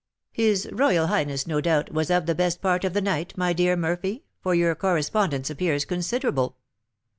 "His 0.31 0.67
royal 0.71 1.05
highness, 1.09 1.45
no 1.45 1.61
doubt, 1.61 1.91
was 1.93 2.09
up 2.09 2.25
the 2.25 2.33
best 2.33 2.59
part 2.59 2.83
of 2.83 2.93
the 2.95 3.01
night, 3.01 3.37
my 3.37 3.53
dear 3.53 3.77
Murphy, 3.77 4.23
for 4.41 4.55
your 4.55 4.73
correspondence 4.73 5.51
appears 5.51 5.85
considerable?" 5.85 6.57